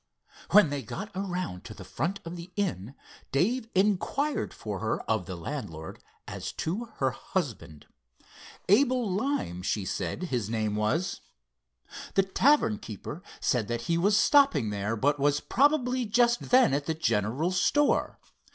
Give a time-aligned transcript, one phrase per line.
[0.49, 2.95] When they got around to the front of the inn,
[3.31, 7.85] Dave inquired for her of the landlord as to her husband.
[8.67, 11.21] Abel Lyme, she said, his name was.
[12.15, 16.95] The tavern keeper said he was stopping there, but was probably just then at the
[16.95, 18.17] general store.